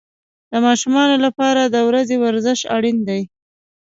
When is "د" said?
0.51-0.53, 1.65-1.75